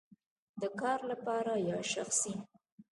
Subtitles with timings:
[0.61, 2.33] د کار لپاره یا شخصی؟